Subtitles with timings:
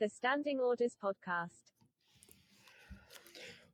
[0.00, 1.74] The Standing Orders Podcast.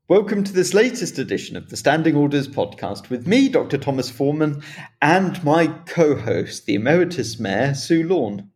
[0.09, 3.79] Welcome to this latest edition of the Standing Orders Podcast with me, Dr.
[3.79, 4.61] Thomas Foreman,
[5.01, 8.51] and my co host, the Emeritus Mayor, Sue Lorne.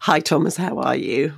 [0.00, 0.56] Hi, Thomas.
[0.56, 1.34] How are you?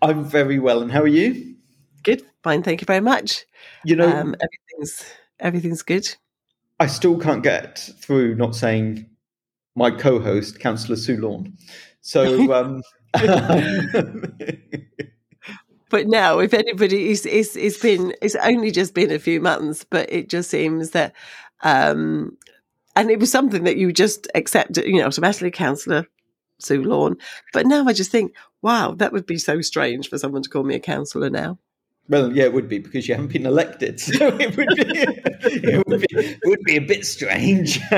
[0.00, 1.56] I'm very well, and how are you?
[2.02, 2.62] Good, fine.
[2.62, 3.44] Thank you very much.
[3.84, 5.04] You know, um, everything's
[5.40, 6.16] everything's good.
[6.80, 9.10] I still can't get through not saying
[9.76, 11.58] my co-host, Councillor Sue Lorne.
[12.00, 12.82] So, um,
[15.90, 19.84] but now, if anybody is is it's been it's only just been a few months,
[19.84, 21.14] but it just seems that,
[21.62, 22.36] um,
[22.96, 26.06] and it was something that you just accepted, you know, automatically, Councillor
[26.58, 27.16] Sue Lorne.
[27.52, 30.64] But now I just think, wow, that would be so strange for someone to call
[30.64, 31.58] me a councillor now.
[32.08, 35.86] Well, yeah, it would be because you haven't been elected, so it would be it
[35.86, 37.80] would be, it would be a bit strange.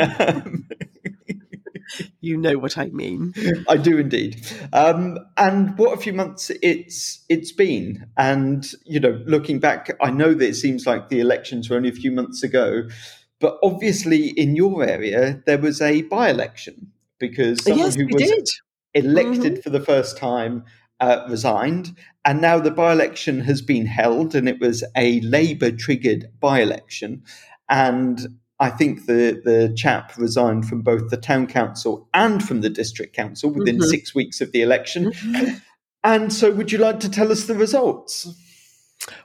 [2.20, 3.34] you know what I mean.
[3.68, 4.46] I do indeed.
[4.72, 8.06] Um, and what a few months it's it's been.
[8.16, 11.88] And you know, looking back, I know that it seems like the elections were only
[11.88, 12.82] a few months ago,
[13.40, 18.48] but obviously in your area there was a by-election because someone yes, who was did.
[18.94, 19.62] elected Mhm.
[19.62, 20.64] for the first time
[21.00, 27.22] uh, resigned, and now the by-election has been held, and it was a Labour-triggered by-election,
[27.68, 32.70] and I think the the chap resigned from both the town council and from the
[32.70, 33.90] district council within Mhm.
[33.90, 35.12] six weeks of the election.
[35.12, 35.60] Mhm.
[36.04, 38.28] And so, would you like to tell us the results?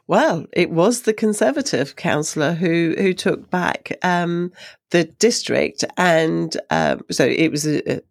[0.08, 4.52] Well, it was the Conservative councillor who who took back um,
[4.90, 8.02] the district, and um, so it was a,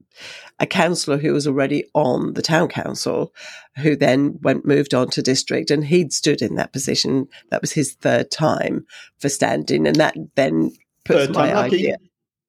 [0.61, 3.35] a councillor who was already on the town council,
[3.79, 7.27] who then went moved on to district, and he'd stood in that position.
[7.51, 8.87] That was his third time
[9.19, 10.71] for standing, and that then
[11.05, 11.77] puts Third my time lucky.
[11.77, 11.97] idea.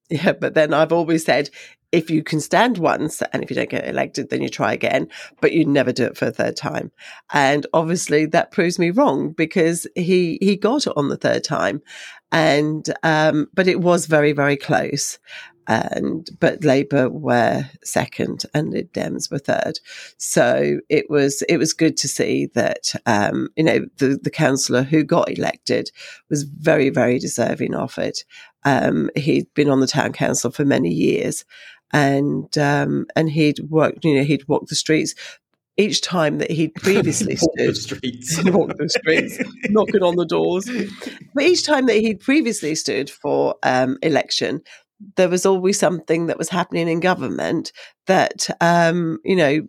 [0.09, 1.49] Yeah, but then I've always said
[1.91, 5.07] if you can stand once and if you don't get elected, then you try again,
[5.41, 6.91] but you never do it for a third time.
[7.33, 11.81] And obviously that proves me wrong because he, he got it on the third time.
[12.31, 15.19] And, um, but it was very, very close.
[15.67, 19.79] And, but Labour were second and Lib Dems were third.
[20.17, 24.83] So it was, it was good to see that, um, you know, the, the councillor
[24.83, 25.91] who got elected
[26.29, 28.23] was very, very deserving of it.
[28.63, 31.45] Um, he'd been on the town council for many years
[31.91, 35.15] and, um, and he'd worked, you know, he'd walked the streets
[35.77, 38.43] each time that he'd previously Walk the stood streets.
[38.45, 39.39] walk the streets,
[39.69, 40.69] knocking on the doors.
[41.33, 44.61] But each time that he'd previously stood for um, election,
[45.15, 47.71] there was always something that was happening in government
[48.07, 49.61] that um, you know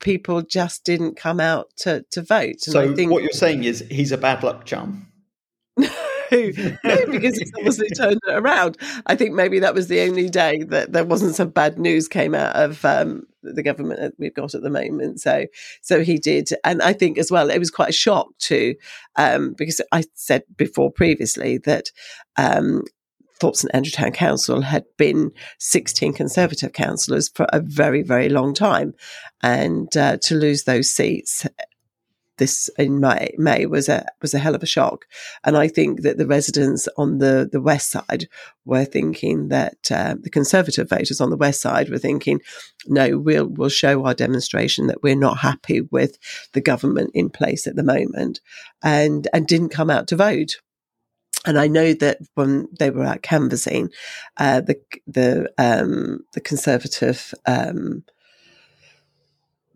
[0.00, 2.66] people just didn't come out to to vote.
[2.66, 5.06] And So, I think what you're saying is he's a bad luck charm.
[6.32, 8.78] because he's obviously turned it around.
[9.06, 12.34] I think maybe that was the only day that there wasn't some bad news came
[12.34, 15.20] out of um, the government that we've got at the moment.
[15.20, 15.46] So,
[15.82, 18.76] so he did, and I think as well it was quite a shock too,
[19.16, 21.90] um, because I said before previously that.
[22.36, 22.84] Um,
[23.42, 28.94] St Andrew Town Council had been 16 Conservative councillors for a very, very long time.
[29.42, 31.44] And uh, to lose those seats
[32.38, 35.04] this in May, May was a was a hell of a shock.
[35.44, 38.28] And I think that the residents on the, the west side
[38.64, 42.40] were thinking that uh, the Conservative voters on the west side were thinking,
[42.86, 46.18] no, we'll we'll show our demonstration that we're not happy with
[46.52, 48.40] the government in place at the moment,
[48.82, 50.56] and and didn't come out to vote.
[51.44, 53.90] And I know that when they were out canvassing,
[54.36, 58.04] uh, the the um, the Conservative um,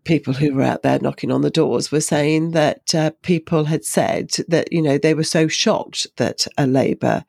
[0.06, 3.84] people who were out there knocking on the doors were saying that uh, people had
[3.84, 7.24] said that you know they were so shocked that a Labour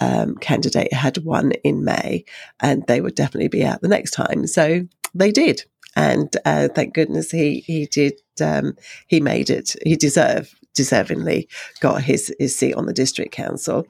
[0.00, 2.24] um, candidate had won in May,
[2.60, 4.46] and they would definitely be out the next time.
[4.46, 5.64] So they did,
[5.96, 8.14] and uh, thank goodness he he did.
[8.40, 8.76] Um,
[9.06, 9.76] he made it.
[9.84, 11.48] He deserved deservingly
[11.80, 13.86] got his his seat on the district council,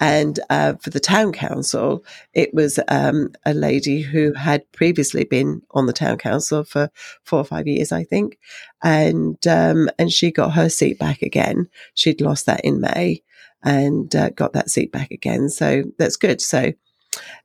[0.00, 2.04] and uh, for the town council,
[2.34, 6.90] it was um, a lady who had previously been on the town council for
[7.24, 8.38] four or five years, I think,
[8.82, 11.68] and um, and she got her seat back again.
[11.94, 13.22] She'd lost that in May,
[13.62, 15.48] and uh, got that seat back again.
[15.48, 16.40] So that's good.
[16.40, 16.72] So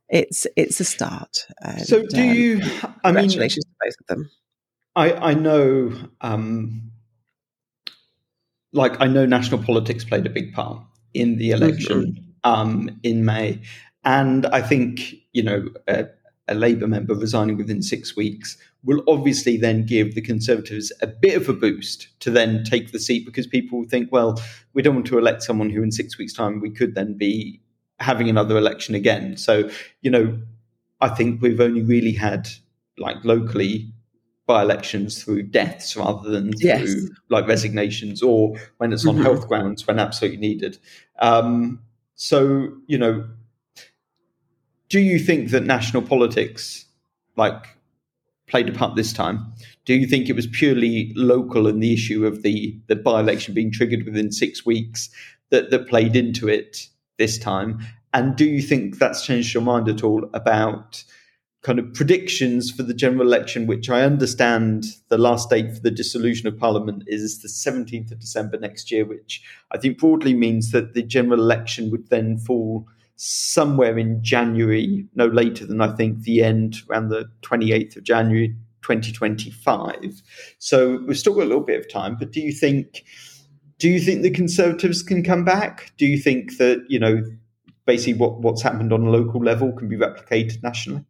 [0.08, 1.46] it's it's a start.
[1.60, 2.60] And, So, do um, you?
[3.04, 4.30] I mean, congratulations to both of them.
[4.96, 5.92] I, I know,
[6.22, 6.90] um,
[8.72, 10.82] like I know, national politics played a big part
[11.14, 13.60] in the election um, in May,
[14.04, 16.06] and I think you know a,
[16.48, 21.36] a Labour member resigning within six weeks will obviously then give the Conservatives a bit
[21.36, 24.40] of a boost to then take the seat because people will think, well,
[24.72, 27.60] we don't want to elect someone who in six weeks' time we could then be
[27.98, 29.36] having another election again.
[29.36, 29.70] So
[30.02, 30.38] you know,
[31.00, 32.48] I think we've only really had
[32.98, 33.92] like locally
[34.48, 36.94] by elections through deaths rather than through Yes.
[37.28, 39.22] like resignations or when it's on Mhm.
[39.22, 40.78] health grounds when absolutely needed.
[41.20, 41.80] Um,
[42.16, 43.24] so, you know,
[44.88, 46.86] do you think that national politics
[47.36, 47.76] like
[48.46, 49.52] played a part this time?
[49.84, 53.52] Do you think it was purely local and the issue of the, the by election
[53.54, 55.10] being triggered within six weeks
[55.50, 57.80] that, that played into it this time?
[58.14, 61.04] And do you think that's changed your mind at all about
[61.68, 65.90] kind of predictions for the general election, which I understand the last date for the
[65.90, 70.70] dissolution of Parliament is the 17th of December next year, which I think broadly means
[70.70, 76.22] that the general election would then fall somewhere in January, no later than I think
[76.22, 80.22] the end around the 28th of January 2025.
[80.56, 83.04] So we've still got a little bit of time, but do you think
[83.76, 85.92] do you think the Conservatives can come back?
[85.98, 87.22] Do you think that, you know,
[87.84, 91.04] basically what, what's happened on a local level can be replicated nationally?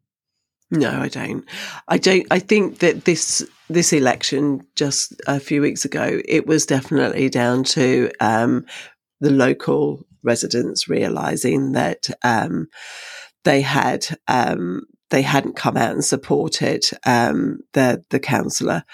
[0.70, 1.44] No, I don't.
[1.88, 2.26] I don't.
[2.31, 7.65] I think that this this election just a few weeks ago, it was definitely down
[7.65, 8.67] to um,
[9.20, 12.69] the local residents realizing that um,
[13.44, 18.85] they had um, they hadn't come out and supported um, the the councillor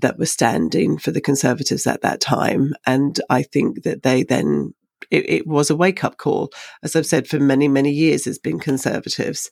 [0.00, 4.74] that was standing for the Conservatives at that time, and I think that they then.
[5.10, 6.50] It, it was a wake up call.
[6.82, 9.50] As I've said for many, many years, it's been Conservatives.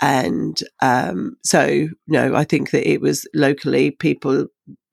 [0.00, 4.48] And um, so, no, I think that it was locally people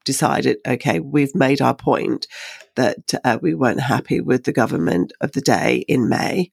[0.06, 2.28] decided, okay, we've made our point
[2.76, 6.52] that uh, we weren't happy with the government of the day in May,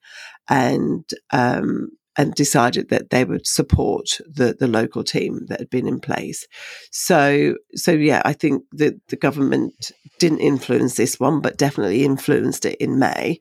[0.48, 1.90] and um,
[2.20, 6.46] and decided that they would support the the local team that had been in place.
[6.92, 12.66] So, so yeah, I think that the government didn't influence this one, but definitely influenced
[12.66, 13.40] it in May.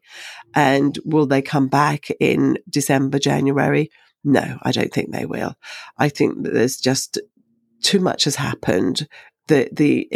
[0.56, 3.92] And will they come back in December, January?
[4.24, 5.56] No, I don't think they will.
[5.98, 7.20] I think that there's just
[7.84, 9.10] too much has happened.
[9.50, 10.08] The the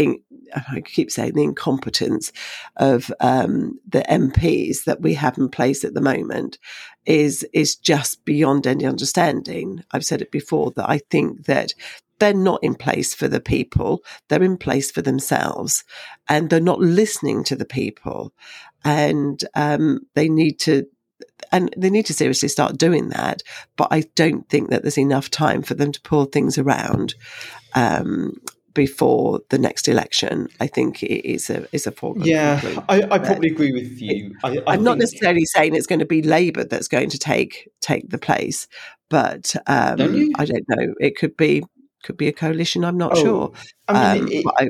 [0.56, 2.32] I keep saying the incompetence
[2.78, 6.58] of um, the MPs that we have in place at the moment
[7.06, 9.84] is is just beyond any understanding.
[9.92, 11.74] I've said it before that I think that
[12.20, 15.84] they're not in place for the people; they're in place for themselves,
[16.30, 18.34] and they're not listening to the people,
[18.84, 20.86] and um, they need to
[21.52, 23.44] and they need to seriously start doing that.
[23.76, 27.16] But I don't think that there's enough time for them to pull things around
[27.76, 28.34] um,
[28.74, 30.48] before the next election.
[30.60, 32.62] I think it is a is a foregone Yeah.
[32.90, 34.36] I, I probably agree with you.
[34.44, 37.70] I, I I'm not necessarily saying it's going to be Labour that's going to take
[37.82, 38.68] take the place,
[39.10, 40.40] but um, Don't?
[40.40, 40.94] I don't know.
[41.00, 41.64] It could be
[42.04, 42.84] could be a coalition.
[42.84, 43.52] I'm not Oh, sure.
[43.88, 44.70] I mean, Um, it- I,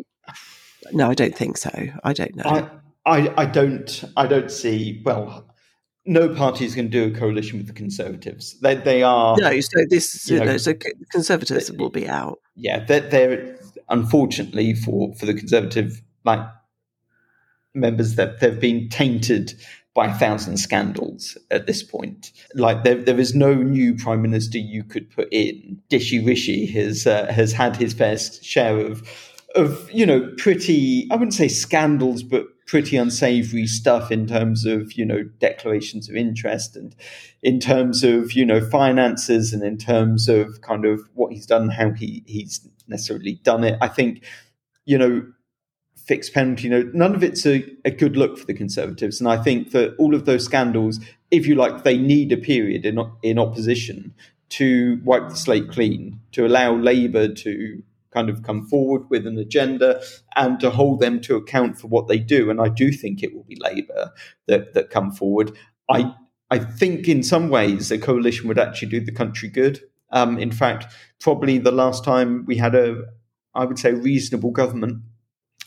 [0.92, 1.72] no, I don't think so.
[2.04, 2.44] I don't know.
[2.46, 2.70] I,
[3.06, 5.02] I, I don't, I don't see.
[5.06, 5.48] Well,
[6.06, 8.60] no party is going to do a coalition with the Conservatives.
[8.60, 9.38] They, they are.
[9.38, 10.74] no, so this you know, no, so
[11.12, 12.40] Conservatives will be out.
[12.56, 13.58] yeah, they're, they're
[13.90, 16.46] unfortunately for for the Conservative like
[17.74, 19.54] members that they've been tainted
[19.94, 22.32] by a thousand scandals at this point.
[22.56, 25.80] Like there, there is no new prime minister you could put in.
[25.90, 29.08] Dishi Rishi has uh, has had his fair share of
[29.56, 34.94] of you know pretty I wouldn't say scandals, but pretty unsavory stuff in terms of
[34.94, 36.96] you know declarations of interest and
[37.42, 41.70] in terms of you know finances and in terms of kind of what he's done,
[41.70, 43.78] how he he's necessarily done it.
[43.82, 44.24] I think
[44.86, 45.26] you know
[45.96, 46.94] fixed penalty you note.
[46.94, 50.16] None of it's a, a good look for the Conservatives, and I think that all
[50.16, 51.00] of those scandals,
[51.32, 54.14] if you like, they need a period in in opposition
[54.50, 57.82] to wipe the slate clean, to allow Labour to
[58.14, 60.02] kind of come forward with an agenda
[60.36, 62.50] and to hold them to account for what they do.
[62.50, 64.12] And I do think it will be Labour
[64.48, 65.52] that that come forward.
[65.90, 66.14] I
[66.52, 69.82] I think in some ways a coalition would actually do the country good.
[70.12, 73.02] Um, in fact, probably the last time we had a,
[73.56, 75.02] I would say, reasonable government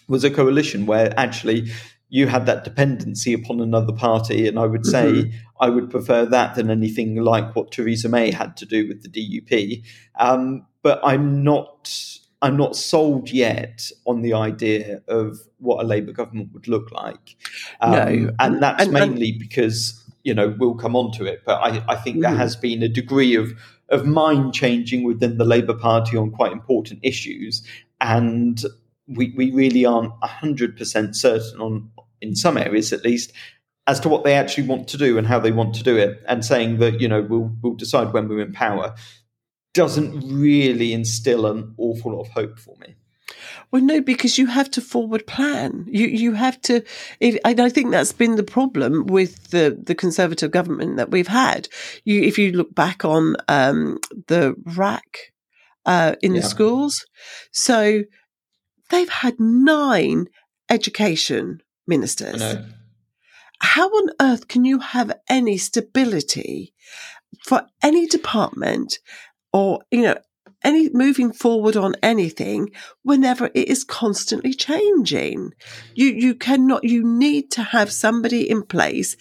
[0.09, 1.69] was a coalition where actually
[2.09, 4.47] you had that dependency upon another party.
[4.47, 5.33] And I would say Mhm.
[5.61, 9.09] I would prefer that than anything like what Theresa May had to do with the
[9.09, 9.83] DUP.
[10.21, 11.91] Um, but I'm not.
[12.43, 17.37] I'm not sold yet on the idea of what a Labour government would look like.
[17.81, 18.31] Um, No.
[18.38, 21.43] and that's And- and- mainly because you know we'll come on to it.
[21.47, 22.37] But I, I think there Mhm.
[22.38, 23.52] has been a degree of
[23.88, 27.62] of mind changing within the Labour Party on quite important issues,
[28.00, 28.62] and
[29.07, 31.90] we we really aren't hundred percent certain on
[32.21, 33.33] in some areas at least
[33.87, 36.21] as to what they actually want to do and how they want to do it.
[36.26, 38.95] And saying that you know we'll we'll decide when we're in power
[39.76, 42.95] doesn't really instill an awful lot of hope for me.
[43.71, 45.87] Well, no, because you have to forward plan.
[45.88, 46.83] You you have to.
[47.21, 51.28] If, and I think that's been the problem with the the Conservative government that we've
[51.28, 51.68] had.
[52.04, 55.00] You, if you look back on um, the RAAC
[55.85, 56.40] uh, in Yeah.
[56.40, 57.04] the schools,
[57.50, 58.04] so
[58.90, 60.26] they've had nine
[60.71, 62.42] education ministers.
[63.61, 66.75] How on earth can you have any stability
[67.45, 68.99] for any department
[69.56, 70.16] or, you know,
[70.62, 72.70] any moving forward on anything
[73.02, 75.54] whenever it is constantly changing?
[75.94, 79.16] You, you cannot, you need to have somebody in place.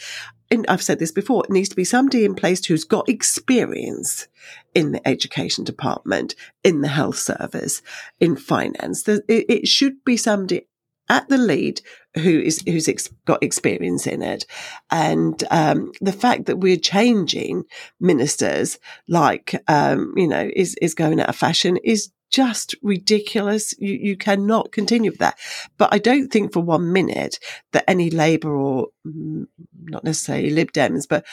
[0.51, 4.27] And I've said this before, it needs to be somebody in place who's got experience
[4.73, 7.81] in the education department, in the health service,
[8.19, 9.07] in finance.
[9.07, 10.67] It, it should be somebody
[11.09, 11.81] at the lead
[12.15, 14.45] who is who's ex- got experience in it,
[14.89, 17.65] and um, the fact that we're changing
[17.99, 23.73] ministers like um, you know is is going out of fashion is just ridiculous.
[23.79, 25.37] You you cannot continue with that.
[25.77, 27.39] But I don't think for one minute
[27.71, 29.45] that any Labour or mm,
[29.83, 31.25] not necessarily Lib Dems, but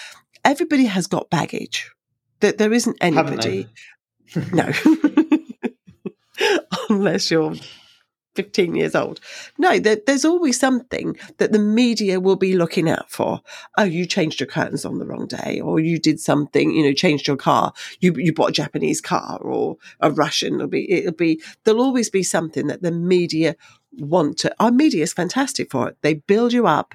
[0.44, 1.90] everybody has got baggage.
[2.40, 3.68] That there isn't anybody.
[4.50, 4.72] No.
[6.88, 7.54] Unless you're
[8.34, 9.20] 15 years old.
[9.58, 13.40] No, there, there's always something that the media will be looking out for.
[13.76, 16.92] Oh, you changed your curtains on the wrong day, or you did something, you know,
[16.92, 17.72] changed your car.
[18.00, 20.54] You, you bought a Japanese car or a Russian.
[20.54, 23.56] It'll be, it'll be, there'll always be something that the media
[23.98, 25.96] want to, our media is fantastic for it.
[26.02, 26.94] They build you up.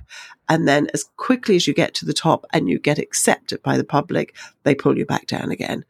[0.50, 3.77] And then as quickly as you get to the top and you get accepted by
[3.77, 5.86] the public, they pull you back down again.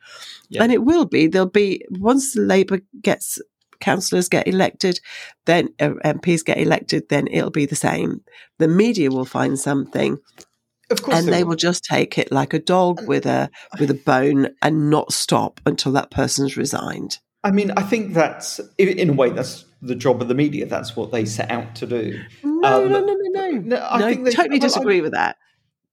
[0.49, 0.63] Yeah.
[0.63, 3.39] And it will be, there'll be, once Labour gets,
[3.79, 4.99] councillors get elected,
[5.45, 8.21] then uh, MPs get elected, then it'll be the same.
[8.59, 10.17] The media will find something
[10.89, 13.93] Of course, and they will just take it like a dog with a, with a
[14.05, 17.19] bone and not stop until that person's resigned.
[17.43, 20.65] I mean, I think that's in a way that's the job of the media.
[20.65, 22.19] That's what they set out to do.
[22.43, 23.51] No, Um, no, no, no, no.
[23.59, 25.37] no, I no think they- totally well, I- disagree with that.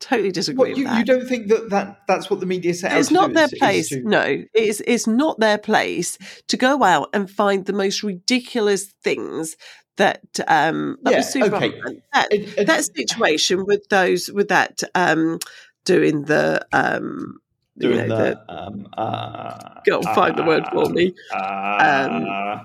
[0.06, 0.98] Totally disagree What, with you, that.
[0.98, 3.52] you don't think that, that that's what the media set out it's not their is-
[3.54, 3.88] is place.
[3.88, 6.18] to- No, it's it's not their place
[6.48, 9.56] to go out and find the most ridiculous things
[9.96, 11.72] that um that Yeah, was super okay.
[12.12, 15.38] that, It- it- that situation with those with that um
[15.86, 17.38] doing the um
[17.76, 21.12] you know, the, um, uh, go on, find the word for me.
[21.32, 22.60] Uh, the-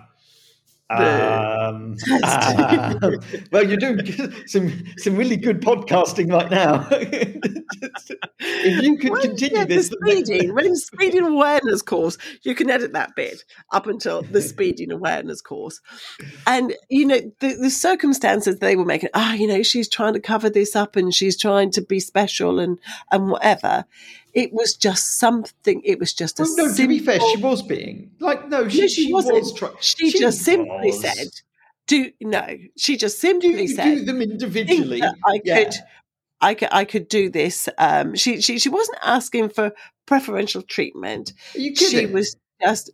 [0.90, 2.96] um, uh,
[3.52, 4.00] well, you're doing
[4.48, 6.88] some some really good podcasting right now.
[8.40, 12.56] if you could Well, continue yeah, this, the speeding, when it's speeding awareness course, you
[12.56, 15.82] can edit that bit up until the speeding awareness course.
[16.48, 20.20] And, you know, the, the circumstances they were making, ah, you know, she's trying to
[20.20, 22.80] cover this up and she's trying to be special and,
[23.12, 23.86] and whatever.
[24.34, 27.62] It was just something, it was just a well, no, to be fair, she was
[27.64, 29.40] being like no, she, No, she she wasn't.
[29.40, 29.74] was trying.
[29.82, 31.28] she, just simply said,
[31.88, 35.02] do, no, she just do, simply do said, them individually.
[35.02, 35.64] I Yeah.
[35.64, 35.74] could,
[36.42, 37.68] I could, I could do this.
[37.78, 39.72] Um, she, she, she wasn't asking for
[40.06, 41.34] preferential treatment.
[41.56, 42.92] Are you She was just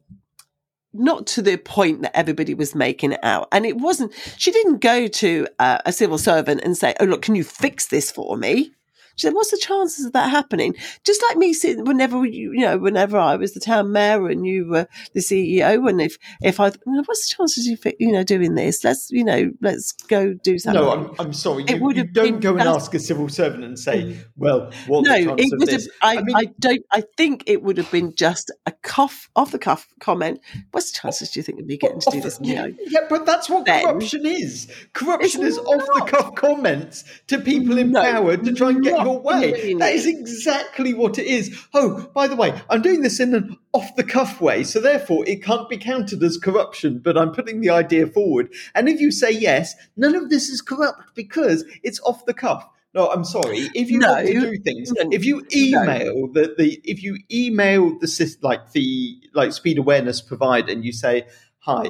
[0.93, 3.47] not to the point that everybody was making it out.
[3.51, 7.21] And it wasn't, she didn't go to uh, a civil servant and say, Oh, look,
[7.21, 8.71] can you fix this for me?
[9.15, 12.61] She said, "What's the chances of that happening?" Just like me, sitting whenever you, you
[12.61, 16.59] know, whenever I was the town mayor and you were the CEO, and if if
[16.59, 18.83] I, what's the chances of you, you know, doing this?
[18.83, 20.81] Let's, you know, let's go do something.
[20.81, 21.63] No, I'm, I'm sorry.
[21.63, 24.17] It You, you don't go and ask a civil servant and say, mm.
[24.35, 25.79] "Well, what no, it would have.
[25.79, 26.85] this?" I, I I, mean- don't.
[26.91, 30.39] I think it would have been just a cough off the cuff comment.
[30.71, 32.37] What's the oh, chances do you think of me oh, getting to do this?
[32.37, 34.67] the- You yeah, know, yeah, but that's what Then- corruption is.
[34.93, 39.04] Corruption is off the cuff comments to people in No, power to try and get
[39.05, 39.73] your way.
[39.75, 41.55] That is exactly what it is.
[41.73, 45.23] Oh, by the way, I'm doing this in an off the cuff way, so therefore
[45.27, 48.51] it can't be counted as corruption, but I'm putting the idea forward.
[48.73, 52.67] And if you say yes, none of this is corrupt because it's off the cuff.
[52.95, 53.69] No, I'm sorry.
[53.75, 54.13] If you No.
[54.13, 55.09] want to do things, No.
[55.11, 60.71] if you email the, the if you email the like the like speed awareness provider
[60.71, 61.27] and you say,
[61.59, 61.89] "Hi,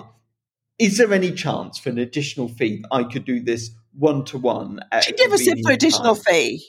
[0.79, 4.79] is there any chance for an additional fee I could do this one to one?"
[5.03, 6.63] she never said for additional fee.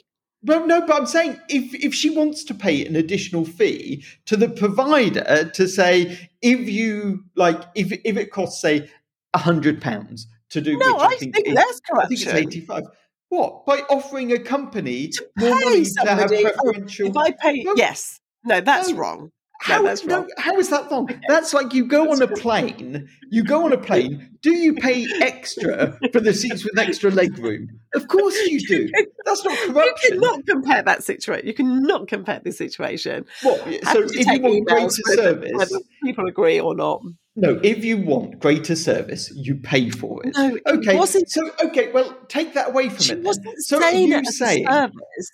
[0.47, 4.37] Well, no, but I'm saying if if she wants to pay an additional fee to
[4.37, 8.89] the provider to say if you like if if it costs say
[9.35, 12.25] a hundred pounds to do, No, which I I think, think, that's I think it's
[12.25, 12.37] corruption.
[12.49, 12.85] eighty five.
[13.29, 17.09] What by offering a company To more pay money to have oh, preferential?
[17.09, 18.97] If I pay, yes, no, that's No.
[18.99, 19.33] wrong.
[19.61, 21.09] How, No, that's no, how is that wrong?
[21.29, 23.09] That's like you go on a plane.
[23.31, 24.37] You go on a plane.
[24.43, 27.69] Do you pay extra for the seats with extra leg room?
[27.95, 28.89] Of course you do.
[29.25, 30.15] That's not corruption.
[30.15, 31.47] You cannot compare that situation.
[31.47, 33.25] You cannot compare this situation.
[33.43, 33.61] What?
[33.93, 37.01] So if you want greater service, whether people agree or not.
[37.35, 37.59] no.
[37.63, 40.35] If you want greater service, you pay for it.
[40.37, 40.97] No, it Okay.
[40.97, 41.91] wasn't- So okay.
[41.93, 43.25] Well, take that away from it.
[43.25, 43.61] then.
[43.61, 45.31] So you it say service.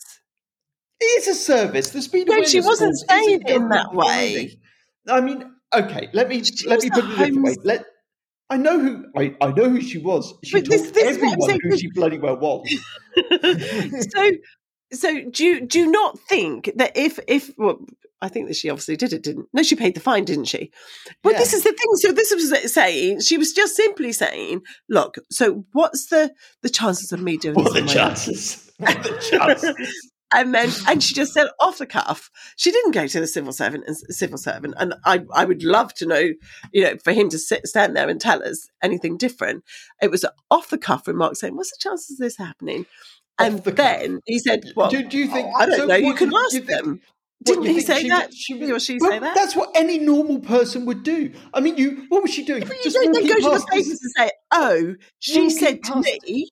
[1.02, 1.90] It is a service.
[1.90, 4.58] The speed No, she wasn't saying it in that way.
[5.08, 6.08] I mean, okay.
[6.12, 7.56] Let me She let me put it a different way.
[7.64, 7.84] Let
[8.50, 10.34] I know who I, I know who she was.
[10.44, 12.68] She But told this is everyone who she bloody well was.
[14.10, 14.30] so
[14.92, 17.78] so do you do you not think that if if well
[18.20, 19.48] I think that she obviously did it, didn't?
[19.52, 20.70] No, she paid the fine, didn't she?
[21.24, 21.96] But this is the thing.
[21.96, 26.32] So this was saying she was just simply saying, "Look, so what's the
[26.62, 28.72] the chances of me doing What this the on my own?" chances?
[28.78, 30.10] What the chances?
[30.34, 33.52] and then and she just said off the cuff she didn't go to the civil
[33.52, 36.30] servant and civil servant and i i would love to know
[36.72, 39.64] you know for him to sit stand there and tell us anything different
[40.00, 42.86] it was an off the cuff remark saying what's the chances of this happening
[43.38, 43.76] and the cuff.
[43.76, 45.48] then he said well do, do you think?
[45.58, 47.00] i don't so know you can ask you think- them
[47.44, 49.98] didn't he say she that she he or she Well, say that That's what any
[49.98, 51.32] normal person would do.
[51.52, 52.06] I mean, you.
[52.08, 52.60] What was she doing?
[52.64, 56.00] But you don't then walking go to the papers and say oh she said to
[56.00, 56.48] me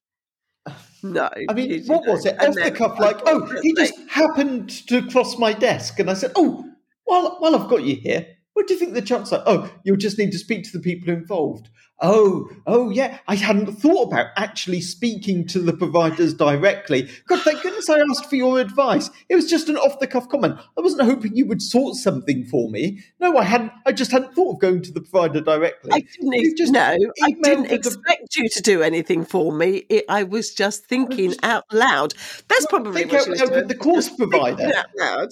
[1.02, 2.40] no I mean, what was it?
[2.40, 6.32] Off the cuff, like, oh, he just happened to cross my desk, and I said,
[6.36, 6.64] oh,
[7.06, 8.26] well, well, I've got you here.
[8.52, 9.42] What do you think the chance are?
[9.46, 11.68] Oh, you'll just need to speak to the people involved.
[12.02, 13.18] Oh, oh, yeah.
[13.28, 17.10] I hadn't thought about actually speaking to the providers directly.
[17.26, 19.10] God, thank goodness I asked for your advice.
[19.28, 20.58] It was just an off-the-cuff comment.
[20.78, 23.02] I wasn't hoping you would sort something for me.
[23.20, 23.72] No, I hadn't.
[23.84, 25.90] I just hadn't thought of going to the provider directly.
[25.92, 29.84] I didn't just no, I didn't with the- expect you to do anything for me.
[29.90, 32.14] It, I was just thinking just- out loud.
[32.48, 33.58] That's Well, probably think what out she was loud doing.
[33.60, 34.72] with the course provider.
[34.74, 35.28] out loud.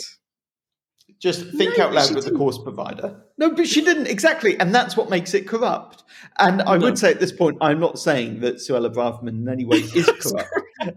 [1.20, 2.38] Just think No, out loud with the didn't.
[2.38, 3.16] course provider.
[3.38, 6.04] No, but she didn't exactly, and that's what makes it corrupt.
[6.38, 6.86] And I No.
[6.86, 10.08] would say at this point, I'm not saying that Suella Braverman in any way is
[10.20, 10.52] corrupt,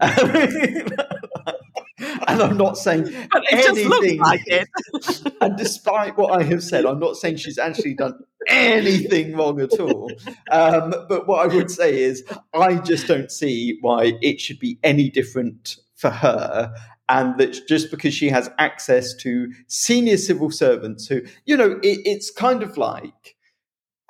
[2.28, 4.18] and I'm not saying But it just looked anything.
[4.20, 4.68] like it.
[5.40, 8.14] and despite what I have said, I'm not saying she's actually done
[8.48, 10.18] anything wrong at all.
[10.50, 12.24] Um, but what I would say is,
[12.54, 16.74] I just don't see why it should be any different for her.
[17.12, 22.00] And that just because she has access to senior civil servants who, you know, it,
[22.06, 23.36] it's kind of like.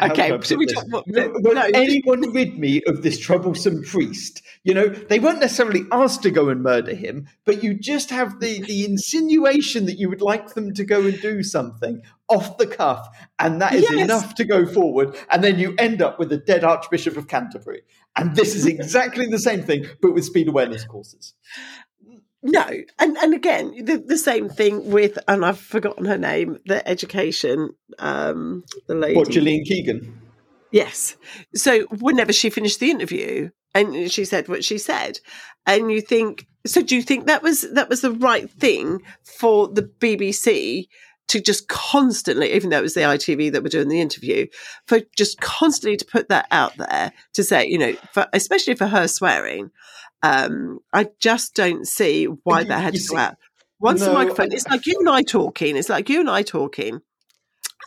[0.00, 1.68] Okay, so we talk- no, will no.
[1.74, 4.42] anyone rid me of this troublesome priest?
[4.64, 8.40] You know, they weren't necessarily asked to go and murder him, but you just have
[8.40, 12.66] the, the insinuation that you would like them to go and do something off the
[12.66, 13.06] cuff,
[13.38, 14.02] and that is Yes.
[14.02, 17.82] enough to go forward, and then you end up with a dead Archbishop of Canterbury.
[18.16, 21.34] And this is exactly the same thing, but with speed awareness courses.
[22.42, 22.66] No,
[22.98, 27.70] and and again, the, the same thing with, and I've forgotten her name, the education,
[28.00, 29.16] um, the lady.
[29.16, 30.20] What, Gillian Keegan?
[30.72, 31.16] Yes.
[31.54, 35.20] So whenever she finished the interview and she said what she said,
[35.66, 39.68] and you think, so do you think that was that was the right thing for
[39.68, 40.88] the BBC
[41.28, 44.46] to just constantly, even though it was the ITV that were doing the interview,
[44.86, 48.86] for just constantly to put that out there to say, you know, for, especially for
[48.86, 49.70] her swearing,
[50.22, 53.36] um, I just don't see why that had to go out.
[53.80, 55.76] Once the microphone, I- it's like you and I talking.
[55.76, 57.00] It's like you and I talking.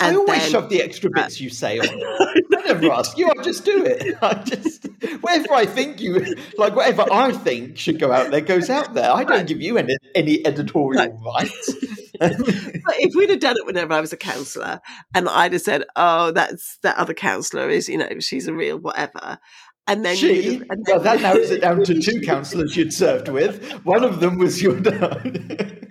[0.02, 1.88] I And always then- shove the extra bits you say on.
[1.88, 3.30] I never ask you.
[3.30, 4.18] I just do it.
[4.22, 4.88] I just
[5.22, 9.10] whatever I think you like, whatever I think should go out there goes out there.
[9.10, 11.74] I don't give you any any editorial rights.
[12.18, 14.80] But if we'd have done it whenever I was a councillor
[15.14, 18.78] and I'd have said, oh, that's that other councillor is, you know, she's a real
[18.78, 19.38] whatever.
[19.88, 23.72] And then she, and well, that narrows it down to two councillors you'd served with.
[23.86, 25.88] One of them was your dad.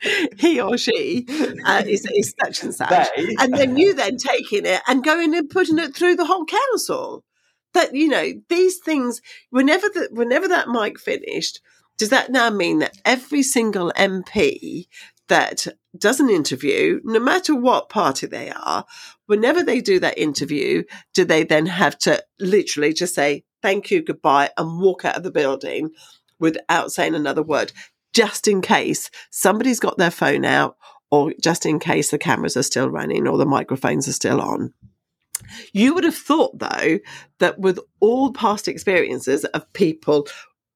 [0.38, 1.26] he or she
[1.64, 3.08] uh, is, is such and such.
[3.16, 3.34] They.
[3.40, 7.24] And then you then taking it and going and putting it through the whole council.
[7.72, 9.20] That, you know, these things,
[9.50, 11.60] whenever the, whenever that mic finished,
[11.98, 14.86] does that now mean that every single MP
[15.28, 15.66] that
[15.96, 18.84] does an interview, no matter what party they are,
[19.26, 24.02] whenever they do that interview, do they then have to literally just say thank you,
[24.02, 25.90] goodbye, and walk out of the building
[26.38, 27.72] without saying another word,
[28.12, 30.76] just in case somebody's got their phone out
[31.10, 34.72] or just in case the cameras are still running or the microphones are still on?
[35.72, 36.98] You would have thought, though,
[37.38, 40.26] that with all past experiences of people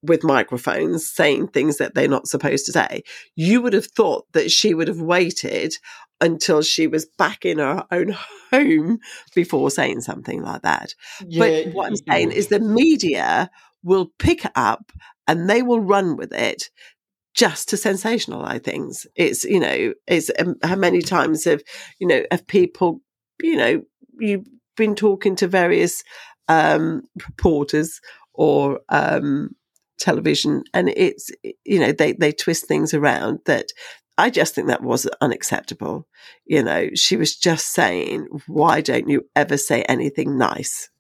[0.02, 3.02] with microphones saying things that they're not supposed to say,
[3.34, 5.74] you would have thought that she would have waited
[6.20, 8.16] until she was back in her own
[8.50, 8.98] home
[9.34, 10.94] before saying something like that.
[11.26, 13.50] Yeah, but what I'm saying is the media
[13.82, 14.92] will pick up
[15.26, 16.70] and they will run with it
[17.34, 19.06] just to sensationalize things.
[19.14, 21.62] It's, you know, it's um, how many times have,
[22.00, 23.00] you know, have people,
[23.40, 23.82] you know,
[24.18, 26.02] you've been talking to various
[26.48, 28.00] um, reporters
[28.32, 29.50] or um,
[29.98, 31.30] television and it's,
[31.64, 33.66] you know, they, they twist things around that
[34.16, 36.08] I just think that was unacceptable.
[36.44, 40.90] You know, she was just saying, why don't you ever say anything nice?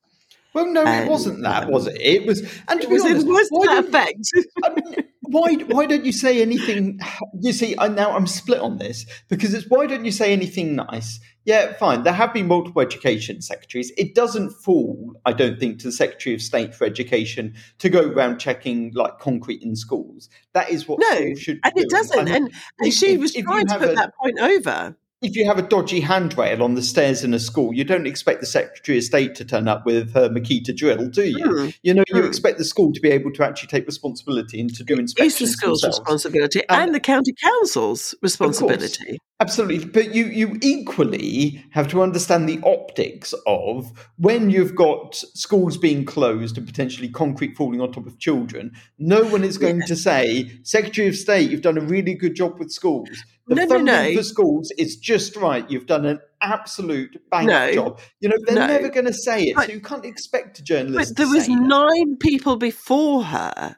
[0.58, 2.00] Well, no, it wasn't that, was it?
[2.00, 4.28] It was, and to It be was, honest, was why effect.
[4.64, 6.98] I mean, why why don't you say anything?
[7.40, 10.74] You see, I, now I'm split on this because it's why don't you say anything
[10.74, 11.20] nice?
[11.44, 12.02] Yeah, fine.
[12.02, 13.92] There have been multiple education secretaries.
[13.96, 18.08] It doesn't fall, I don't think, to the Secretary of State for Education to go
[18.08, 20.28] around checking like concrete in schools.
[20.54, 21.60] That is what no, should.
[21.62, 22.28] and it doesn't.
[22.28, 25.44] And, and she if, was if trying to put a, that point over if you
[25.46, 28.98] have a dodgy handrail on the stairs in a school, you don't expect the Secretary
[28.98, 31.44] of State to turn up with her Makita drill, do you?
[31.44, 31.78] Mm.
[31.82, 32.28] You know, you mm.
[32.28, 35.32] expect the school to be able to actually take responsibility and to do inspections.
[35.32, 36.00] It's the school's themselves.
[36.00, 39.18] responsibility and, and, the county council's responsibility.
[39.40, 39.84] Absolutely.
[39.84, 46.04] But you, you equally have to understand the optics of when you've got schools being
[46.04, 50.50] closed and potentially concrete falling on top of children, no one is going to say,
[50.62, 53.24] Secretary of State, you've done a really good job with schools.
[53.48, 54.14] The no, funding no, no.
[54.14, 55.68] for schools is just right.
[55.70, 58.00] You've done an absolute bang no, job.
[58.20, 58.66] You know, they're no.
[58.66, 61.14] never going to say it, but, so you can't expect a journalist.
[61.14, 63.76] But there was nine people before her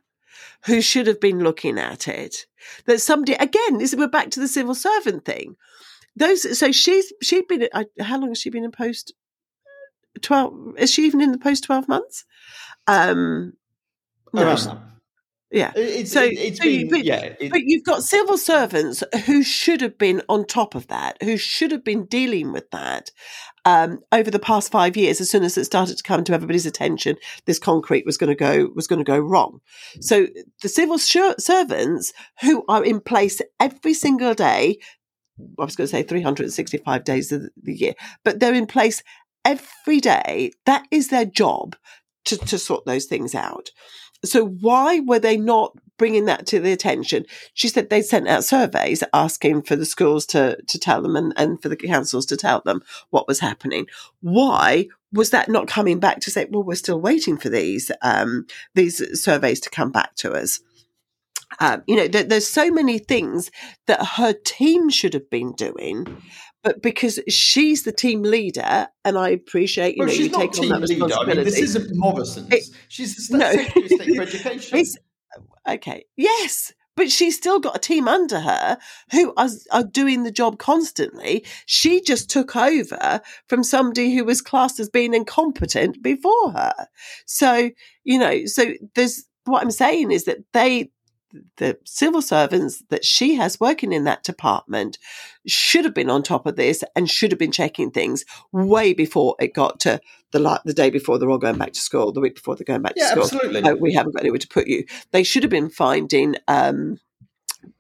[0.67, 2.47] who should have been looking at it.
[2.87, 5.57] That somebody again, this we're back to the civil servant thing.
[6.17, 7.69] Those so she's she'd been
[8.01, 9.15] how long has she been in post?
[10.21, 12.25] Twelve is she even in the post twelve months?
[12.87, 13.53] Um
[14.33, 14.57] no.
[15.51, 15.73] Yeah.
[15.75, 17.35] It's, so, it's so been, you, but, yeah.
[17.41, 21.37] It, but you've got civil servants who should have been on top of that, who
[21.37, 23.11] should have been dealing with that
[23.65, 25.21] um, over the past five years.
[25.21, 28.37] As soon as it started to come to everybody's attention, this concrete was going to
[28.37, 29.61] go was going to go wrong.
[30.01, 30.29] So
[30.63, 34.79] the civil servants who are in place every single day.
[35.59, 39.03] I was going to say 365 days of the year, but they're in place
[39.43, 40.53] every day.
[40.67, 41.77] That is their job
[42.27, 43.71] to, to sort those things out.
[44.25, 47.25] So why were they not bringing that to the attention?
[47.55, 51.33] She said they sent out surveys asking for the schools to, to tell them and,
[51.37, 53.87] and for the councils to tell them what was happening.
[54.21, 58.47] Why was that not coming back to say, well, we're still waiting for these, um,
[58.75, 60.61] these surveys to come back to us?
[61.59, 63.51] Um, you know, there, there's so many things
[63.87, 66.23] that her team should have been doing,
[66.63, 70.73] but because she's the team leader, and I appreciate you well, know you take team
[70.73, 71.05] on that leader.
[71.05, 71.33] responsibility.
[71.33, 72.53] I mean, this isn't Morrison's.
[72.53, 73.53] It, she's the no.
[73.53, 74.79] Secretary of State for Education.
[74.79, 74.99] It's,
[75.67, 78.79] okay, yes, but she's still got a team under her
[79.13, 81.47] who are, are doing the job constantly.
[81.65, 86.75] She just took over from somebody who was classed as being incompetent before her.
[87.25, 87.71] So
[88.05, 90.91] you know, so there's what I'm saying is that they
[91.57, 94.99] the civil servants that she has working in that department
[95.47, 99.37] should have been on top of this and should have been checking things way before
[99.41, 100.01] it got to
[100.33, 102.83] the the day before they're all going back to school, the week before they're going
[102.83, 103.41] back yeah, to school.
[103.41, 103.63] Absolutely.
[103.69, 104.85] Oh, we haven't got anywhere to put you.
[105.11, 107.01] They should have been finding um,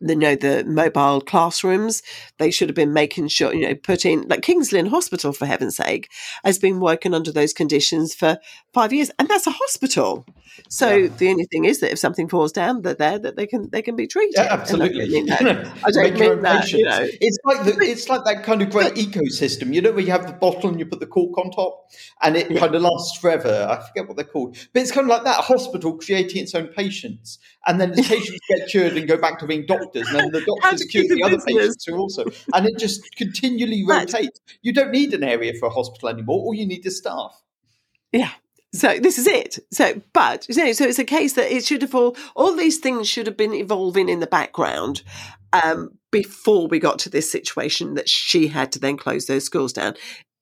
[0.00, 2.02] you know the mobile classrooms.
[2.38, 5.76] They should have been making sure you know putting like kings lynn hospital for heaven's
[5.76, 6.10] sake
[6.44, 8.38] has been working under those conditions for
[8.72, 10.24] five years and that's a hospital.
[10.68, 11.08] So yeah.
[11.16, 13.82] the only thing is that if something falls down they're there that they can they
[13.82, 14.34] can be treated.
[14.36, 15.40] Yeah, absolutely I don't mean that,
[15.84, 17.00] I don't mean that you know.
[17.02, 20.26] it's like the, it's like that kind of great ecosystem you know where you have
[20.26, 21.90] the bottle and you put the cork on top
[22.22, 22.60] and it yeah.
[22.60, 23.66] kind of lasts forever.
[23.68, 24.56] I forget what they're called.
[24.72, 28.40] But it's kind of like that hospital creating its own patients and then the patients
[28.48, 31.38] get cured and go back to being doctors, and then the doctors cure the other
[31.38, 34.40] patients who also, and it just continually rotates.
[34.62, 36.40] You don't need an area for a hospital anymore.
[36.40, 37.40] All you need is staff.
[38.12, 38.30] Yeah,
[38.72, 39.58] so this is it.
[39.72, 42.78] So, but you know, so it's a case that it should have all all these
[42.78, 45.02] things should have been evolving in the background
[45.52, 49.72] um, before we got to this situation that she had to then close those schools
[49.72, 49.94] down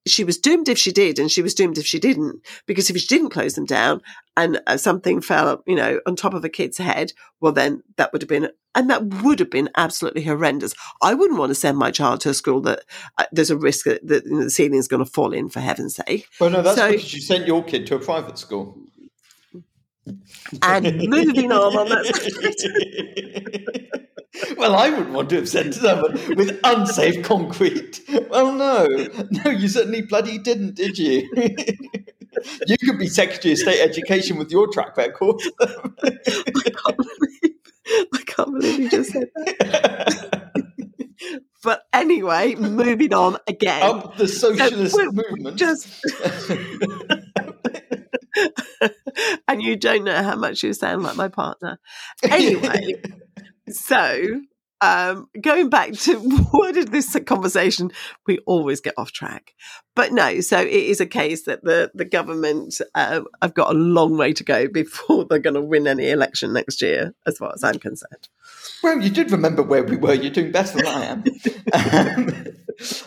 [0.09, 2.41] she was doomed if she did, and she was doomed if she didn't.
[2.65, 4.01] Because if she didn't close them down
[4.35, 8.11] and uh, something fell, you know, on top of a kid's head, well, then that
[8.11, 10.73] would have been, and that would have been absolutely horrendous.
[11.01, 12.81] I wouldn't want to send my child to a school that
[13.17, 15.49] uh, there's a risk that, that you know, the ceiling is going to fall in,
[15.49, 16.27] for heaven's sake.
[16.39, 18.77] Well, no, that's so, because you sent your kid to a private school.
[20.61, 22.05] And moving on on that.
[24.57, 28.01] well, I wouldn't want to have sent someone with unsafe concrete.
[28.29, 28.87] Well, no,
[29.31, 31.27] no, you certainly bloody didn't, did you?
[32.67, 35.41] you could be Secretary of State Education with your track record.
[35.61, 35.67] I
[36.05, 37.55] can't believe,
[38.13, 40.51] I can't believe you just said that.
[41.63, 43.83] but anyway, moving on again.
[43.83, 45.57] Up the socialist so, movement.
[45.57, 45.87] Just.
[49.47, 51.79] and you don't know how much you sound like my partner.
[52.23, 53.01] Anyway,
[53.69, 54.41] so,
[54.81, 56.15] um, going back to
[56.51, 57.91] what did this conversation,
[58.25, 59.53] we always get off track.
[59.95, 63.77] But no, so it is a case that the, the government uh, have got a
[63.77, 67.51] long way to go before they're going to win any election next year, as far
[67.53, 68.29] as I'm concerned.
[68.81, 70.13] Well, you did remember where we were.
[70.13, 71.23] You're doing better than I am.
[72.17, 72.37] um,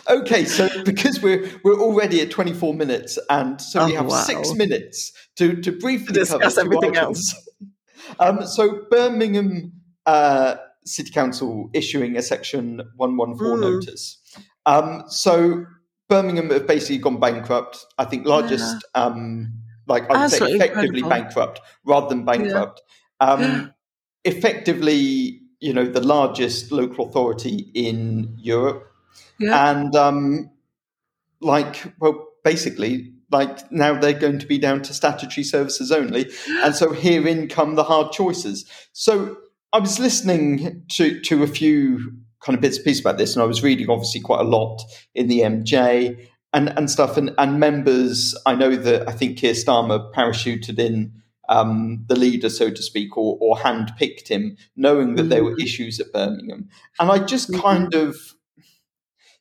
[0.09, 4.21] okay, so because we're we're already at 24 minutes, and so oh, we have wow.
[4.21, 7.35] six minutes to to briefly discuss cover everything else.
[8.19, 9.71] Um, so Birmingham
[10.05, 10.55] uh,
[10.85, 13.61] city council issuing a section 114 Mm.
[13.61, 14.17] notice.
[14.65, 15.65] Um, so
[16.09, 17.85] Birmingham have basically gone bankrupt.
[17.97, 19.53] I think largest, um,
[19.87, 21.09] like I would say, effectively incredible.
[21.09, 22.81] bankrupt rather than bankrupt.
[23.19, 23.73] Um,
[24.25, 28.83] effectively, you know, the largest local authority in Europe,
[29.39, 29.71] Yeah.
[29.71, 30.49] and um,
[31.41, 36.29] like, well, basically, like now they're going to be down to statutory services only,
[36.63, 38.65] and so herein come the hard choices.
[38.93, 39.37] So
[39.73, 42.13] I was listening to to a few
[42.45, 44.81] kind of bits and pieces about this, and I was reading obviously quite a lot
[45.15, 48.35] in the MJ and and stuff, and and members.
[48.45, 51.13] I know that I think Keir Starmer parachuted in.
[51.49, 55.99] Um, the leader, so to speak, or, or handpicked him, knowing that there were issues
[55.99, 56.69] at Birmingham.
[57.01, 57.61] And I just Mhm.
[57.61, 58.15] kind of,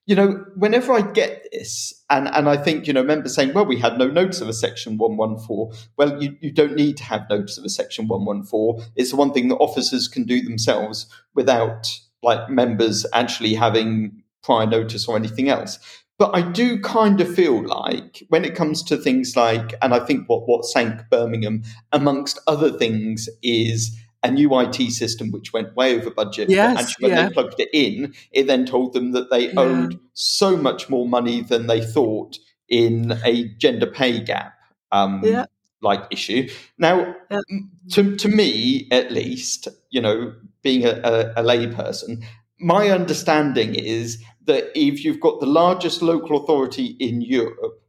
[0.06, 3.64] you know, whenever I get this, and, and I think, you know, members saying, well,
[3.64, 5.78] we had no notice of a section 114.
[5.96, 8.84] Well, you, you don't need to have notice of a section 114.
[8.96, 11.88] It's the one thing that officers can do themselves without
[12.22, 15.78] like members actually having prior notice or anything else.
[16.18, 20.00] But I do kind of feel like when it comes to things like, and I
[20.00, 21.62] think what, what sank Birmingham,
[21.92, 26.48] amongst other things, is a new IT system which went way over budget.
[26.48, 27.28] but Yes, when yeah.
[27.28, 29.60] they plugged it in, it then told them that they Yeah.
[29.60, 34.54] owed so much more money than they thought in a gender pay gap
[34.92, 35.46] um, Yeah.
[35.80, 36.48] like issue.
[36.78, 37.14] Now,
[37.90, 40.32] to, to me, at least, you know,
[40.62, 42.22] being a, a, a lay person,
[42.60, 47.81] my understanding is that if you've got the largest local authority in Europe,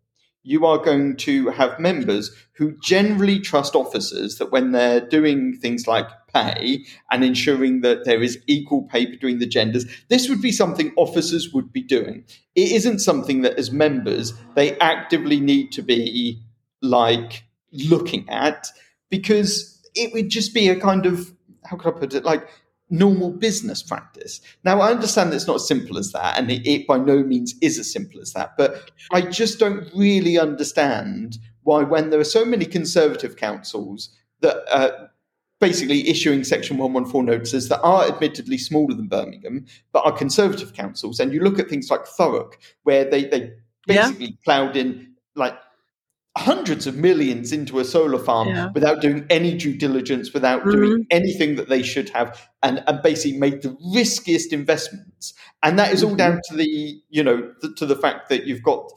[0.43, 5.87] you are going to have members who generally trust officers that when they're doing things
[5.87, 10.51] like pay and ensuring that there is equal pay between the genders, this would be
[10.51, 12.25] something officers would be doing.
[12.55, 16.41] It isn't something that as members they actively need to be
[16.81, 18.67] like looking at
[19.09, 21.31] because it would just be a kind of
[21.65, 22.47] how could I put it like
[22.93, 24.39] normal business practice.
[24.63, 27.23] Now I understand that it's not as simple as that, and it, it by no
[27.23, 28.55] means is as simple as that.
[28.57, 34.09] But I just don't really understand why, when there are so many conservative councils
[34.41, 35.07] that uh,
[35.59, 41.19] basically issuing Section 114 notices that are admittedly smaller than Birmingham, but are conservative councils,
[41.19, 42.53] and you look at things like Thurrock,
[42.83, 43.53] where they, they
[43.87, 44.07] Yeah.
[44.07, 45.57] basically ploughed in like
[46.35, 48.69] hundreds of millions into a solar farm Yeah.
[48.73, 53.37] without doing any due diligence, without doing anything that they should have, and, and basically
[53.37, 55.33] made the riskiest investments.
[55.61, 56.17] And that is all Mhm.
[56.17, 58.91] down to the, you know, th- to the fact that you've got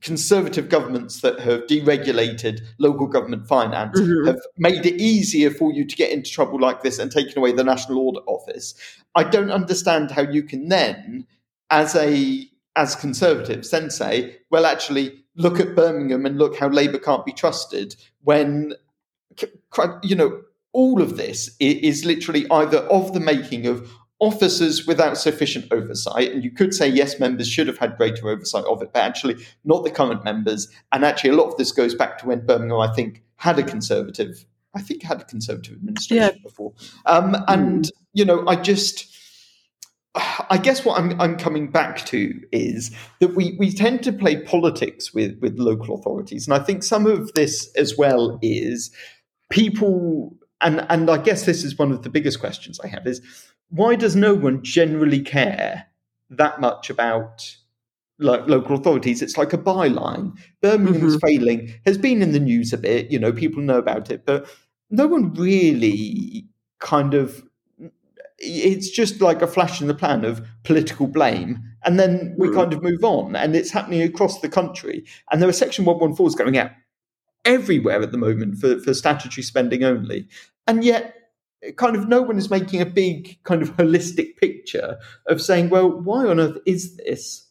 [0.00, 4.26] conservative governments that have deregulated local government finance, Mhm.
[4.26, 7.52] have made it easier for you to get into trouble like this and taken away
[7.52, 8.74] the National Audit Office.
[9.14, 11.26] I don't understand how you can then,
[11.70, 16.98] as a as conservatives, then say, well, actually, look at Birmingham and look how Labour
[16.98, 18.74] can't be trusted when
[20.02, 20.42] you know
[20.72, 23.90] all of this is literally either of the making of
[24.20, 28.64] officers without sufficient oversight and you could say yes members should have had greater oversight
[28.66, 30.68] of it but actually not the current members.
[30.92, 33.62] And actually a lot of this goes back to when birmingham i think had a
[33.62, 36.72] conservative i think had a conservative administration before.
[37.06, 39.11] Um, and you know i just
[40.14, 44.42] I guess what I'm, I'm coming back to is that we, we tend to play
[44.42, 46.46] politics with, with local authorities.
[46.46, 48.90] And I think some of this as well is
[49.50, 53.22] people, and, and I guess this is one of the biggest questions I have is
[53.70, 55.86] why does no one generally care
[56.28, 57.56] that much about
[58.18, 59.22] like local authorities?
[59.22, 60.38] It's like a byline.
[60.60, 61.26] Birmingham's mm-hmm.
[61.26, 64.46] failing has been in the news a bit, you know, people know about it, but
[64.90, 66.46] no one really
[66.80, 67.42] kind of
[68.44, 72.54] it's just like a flash in the pan of political blame and then we Mm.
[72.54, 76.36] kind of move on and it's happening across the country and there are section 114s
[76.36, 76.70] going out
[77.44, 80.28] everywhere at the moment for, for statutory spending only
[80.66, 81.14] and yet
[81.76, 85.88] kind of no one is making a big kind of holistic picture of saying well
[85.88, 87.48] why on earth is this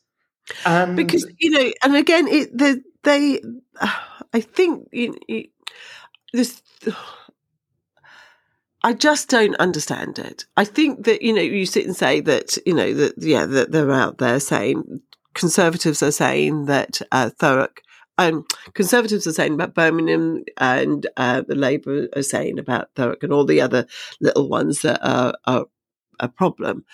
[0.65, 3.41] and because you know, and again, it the, they,
[4.33, 5.45] I think you, you,
[6.33, 6.61] this.
[8.83, 10.45] I just don't understand it.
[10.57, 13.71] I think that you know, you sit and say that you know that yeah, that
[13.71, 15.01] they're out there saying
[15.33, 17.77] conservatives are saying that uh, Thurrock.
[18.17, 23.33] Um, conservatives are saying about Birmingham, and uh, the Labour are saying about Thurrock, and
[23.33, 23.87] all the other
[24.19, 25.65] little ones that are, are
[26.19, 26.85] a problem.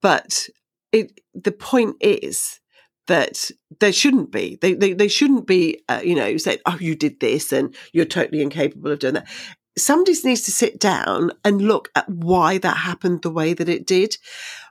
[0.00, 0.48] But
[0.92, 2.60] it, the point is
[3.06, 4.58] that there shouldn't be.
[4.60, 5.82] They they, they shouldn't be.
[5.88, 9.28] Uh, you know, saying, "Oh, you did this, and you're totally incapable of doing that."
[9.76, 13.86] Somebody needs to sit down and look at why that happened the way that it
[13.86, 14.16] did.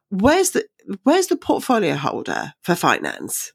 [0.09, 0.65] Where's the
[1.03, 3.53] Where's the portfolio holder for finance?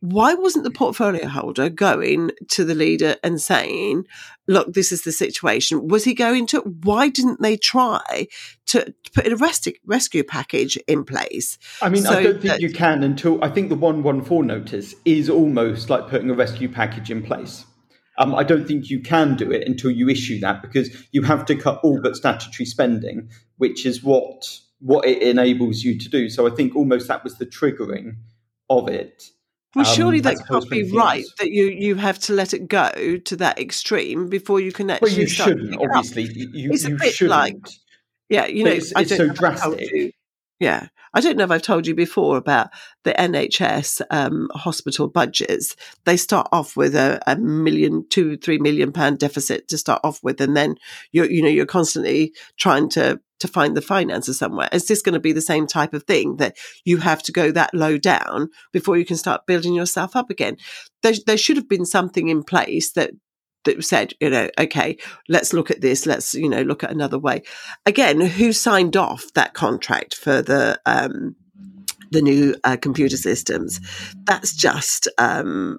[0.00, 4.04] why wasn't the portfolio holder going to the leader and saying,
[4.48, 5.88] look, this is the situation?
[5.88, 8.26] Was he going to, why didn't they try
[8.66, 11.58] to put a rescue, rescue package in place?
[11.82, 14.94] I mean, so I don't think that, you can until I think the 114 notice
[15.04, 17.66] is almost like putting a rescue package in place.
[18.20, 21.46] Um, I don't think you can do it until you issue that because you have
[21.46, 26.28] to cut all but statutory spending, which is what what it enables you to do.
[26.28, 28.16] So I think almost that was the triggering
[28.68, 29.24] of it.
[29.74, 32.90] Well, surely um, that can't be right that you, you have to let it go
[33.24, 35.10] to that extreme before you can actually.
[35.10, 35.76] Well, you shouldn't.
[35.80, 37.30] Obviously, you, it's you a bit shouldn't.
[37.30, 37.68] like,
[38.28, 40.14] yeah, you know, it's, it's so drastic.
[40.58, 42.70] Yeah, I don't know if I've told you before about
[43.04, 45.74] the NHS um, hospital budgets.
[46.04, 50.22] They start off with a, a, million, two, three million pound deficit to start off
[50.22, 50.76] with, and then
[51.12, 54.68] you're, you know, you're constantly trying to to find the finances somewhere.
[54.70, 57.50] Is this going to be the same type of thing that you have to go
[57.50, 60.58] that low down before you can start building yourself up again?
[61.02, 63.12] There, there should have been something in place that
[63.64, 64.96] that said, you know, okay,
[65.28, 66.06] let's look at this.
[66.06, 67.42] Let's, you know, look at another way.
[67.86, 71.36] Again, who signed off that contract for the, um,
[72.10, 73.80] the new uh, computer systems?
[74.26, 75.78] That's just, um,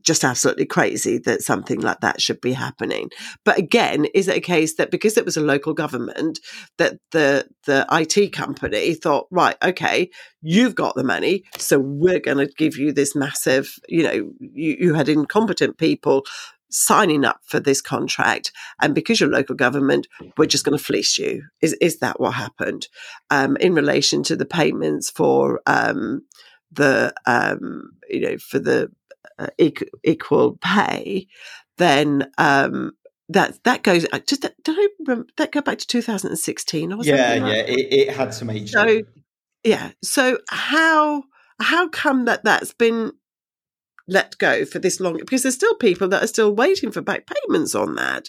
[0.00, 3.10] just absolutely crazy that something like that should be happening.
[3.44, 6.38] But again, is it a case that because it was a local government,
[6.78, 12.38] that the the IT company thought, right, okay, you've got the money, so we're going
[12.38, 16.24] to give you this massive, you know, you, you had incompetent people
[16.72, 18.50] signing up for this contract.
[18.80, 21.44] And because you're local government, we're just going to fleece you.
[21.60, 22.88] Is, is that what happened?
[23.30, 26.22] Um, in relation to the payments for, um,
[26.72, 28.90] the, um, you know, for the
[29.38, 29.48] uh,
[30.02, 31.26] equal pay,
[31.78, 32.92] then, um,
[33.28, 34.04] that that goes.
[34.12, 37.92] Uh, did that, did I remember, that go back to 2016 or yeah, yeah, it,
[37.92, 38.70] it, had some age.
[38.70, 39.02] So,
[39.64, 39.92] yeah.
[40.02, 41.24] So how
[41.60, 43.12] how come that that's been
[44.08, 47.26] let go for this long because there's still people that are still waiting for back
[47.26, 48.28] payments on that.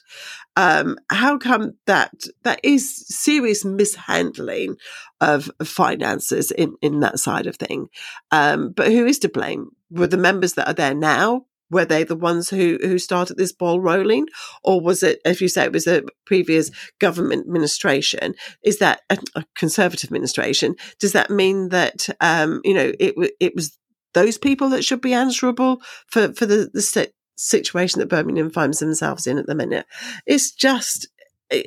[0.55, 4.75] Um, how come that that is serious mishandling
[5.19, 7.87] of finances in, in that side of thing?
[8.31, 9.69] Um, but who is to blame?
[9.89, 11.45] Were the members that are there now?
[11.71, 14.27] Were they the ones who who started this ball rolling,
[14.63, 18.35] or was it, if you say it was a previous government administration?
[18.63, 20.75] Is that a, a conservative administration?
[20.99, 23.75] Does that mean that um, you know it it was
[24.13, 29.27] those people that should be answerable for, for the, the situation that Birmingham finds themselves
[29.27, 29.85] in at the minute.
[30.25, 31.07] It's just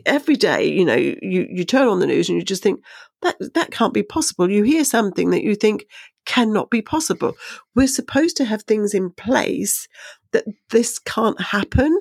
[0.05, 2.81] every day, you know, you, you turn on the news and you just think
[3.23, 4.51] that that can't be possible.
[4.51, 5.87] You hear something that you think
[6.25, 7.35] cannot be possible.
[7.75, 9.89] We're supposed to have things in place
[10.33, 11.99] that this can't happen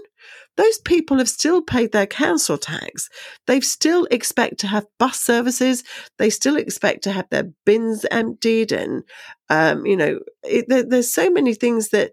[0.57, 3.09] those people have still paid their council tax.
[3.45, 5.83] They still expect to have bus services.
[6.17, 8.71] They still expect to have their bins emptied.
[8.71, 9.03] And,
[9.49, 12.11] um, you know, it, there, there's so many things that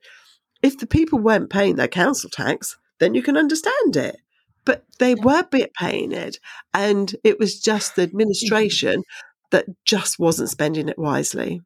[0.62, 4.16] if the people weren't paying their council tax, then you can understand it.
[4.64, 5.44] But they were
[5.78, 6.38] paying it.
[6.74, 9.02] And it was just the administration
[9.50, 11.61] that just wasn't spending it wisely.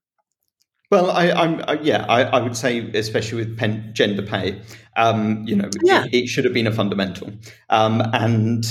[0.88, 4.60] Well, I, am yeah, I, I, would say, especially with pen, gender pay,
[4.96, 6.04] um, you know, yeah.
[6.04, 7.32] it, it, should have been a fundamental.
[7.70, 8.64] Um, and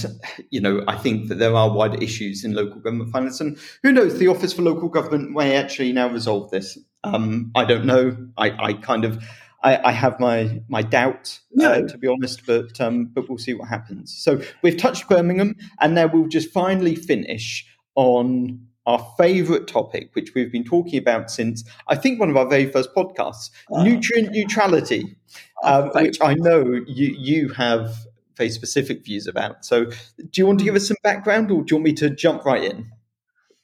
[0.49, 3.91] you know, I think that there are wider issues in local government finance, and who
[3.91, 6.77] knows, the Office for Local Government may actually now resolve this.
[7.03, 8.15] Um, I don't know.
[8.37, 9.21] I, I kind of,
[9.61, 11.71] I, I, have my my doubt, uh, no.
[11.73, 14.15] uh, to be honest, but um, but we'll see what happens.
[14.17, 20.33] So we've touched Birmingham, and now we'll just finally finish on our favorite topic, which
[20.35, 24.31] we've been talking about since I think one of our very first podcasts, uh, nutrient
[24.31, 25.15] neutrality,
[25.63, 27.95] um, which I know you you have
[28.37, 29.65] very specific views about.
[29.65, 32.09] So, do you want to give us some background, or do you want me to
[32.09, 32.91] jump right in?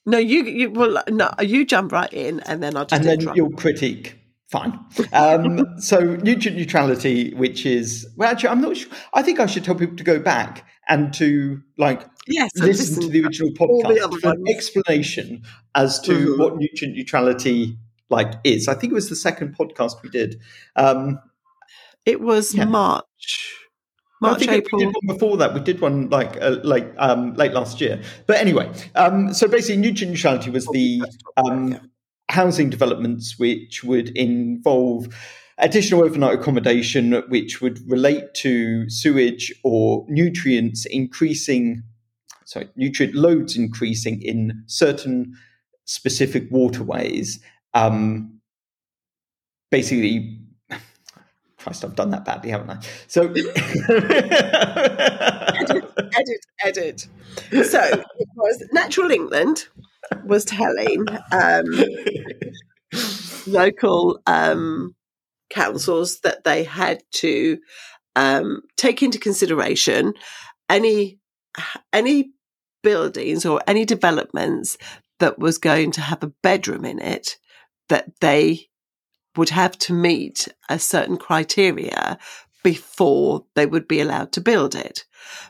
[0.06, 3.36] No, you you well no, you jump right in, and then I'll just and then
[3.36, 4.18] you'll critique.
[4.50, 4.78] Fine.
[5.14, 8.92] Um, so nutrient neutrality, which is well, actually, I'm not sure.
[9.14, 13.02] I think I should tell people to go back and to like yes, listen, listen
[13.04, 15.42] to the original podcast for an explanation
[15.74, 16.42] as to mm-hmm.
[16.42, 17.78] what nutrient neutrality
[18.10, 18.68] like is.
[18.68, 20.40] I think it was the second podcast we did.
[20.76, 21.18] Um,
[22.06, 22.66] it was yeah.
[22.66, 23.58] March.
[24.22, 24.80] March, I think April.
[24.80, 25.54] we did one before that.
[25.54, 28.02] We did one like uh, like um, late last year.
[28.28, 31.04] But anyway, um, so basically, nutrient neutrality was the
[31.38, 31.80] um,
[32.30, 35.08] housing developments which would involve
[35.62, 41.84] additional overnight accommodation, which would relate to sewage or nutrients increasing,
[42.46, 45.36] sorry, nutrient loads increasing in certain
[45.86, 47.40] specific waterways.
[47.74, 48.40] Um,
[49.70, 50.40] basically,
[51.58, 52.80] Christ, I've done that badly, haven't I?
[53.08, 53.24] So,
[55.70, 57.08] edit, edit, edit.
[57.68, 59.68] So it was Natural England
[60.26, 61.66] was telling um,
[63.48, 64.96] local um,
[65.52, 67.60] councils that they had to
[68.16, 70.14] um, take into consideration
[70.70, 71.20] any
[71.94, 72.32] any
[72.84, 74.78] buildings or any developments
[75.20, 77.38] that was going to have a bedroom in it
[77.90, 78.68] that they
[79.38, 82.18] would have to meet a certain criteria
[82.64, 85.06] before they would be allowed to build it.